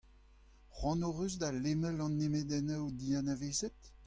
Cʼhoant 0.75 1.03
hocʼh 1.07 1.23
eus 1.25 1.35
da 1.41 1.47
lemel 1.63 1.97
an 2.05 2.13
nemedennoù 2.19 2.85
dianavezet? 2.99 3.79